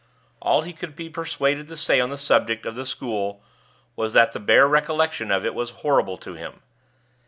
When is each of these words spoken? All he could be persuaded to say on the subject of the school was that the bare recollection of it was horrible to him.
All 0.41 0.63
he 0.63 0.73
could 0.73 0.95
be 0.95 1.11
persuaded 1.11 1.67
to 1.67 1.77
say 1.77 1.99
on 1.99 2.09
the 2.09 2.17
subject 2.17 2.65
of 2.65 2.73
the 2.73 2.87
school 2.87 3.43
was 3.95 4.13
that 4.13 4.31
the 4.31 4.39
bare 4.39 4.67
recollection 4.67 5.29
of 5.29 5.45
it 5.45 5.53
was 5.53 5.69
horrible 5.85 6.17
to 6.17 6.33
him. 6.33 6.63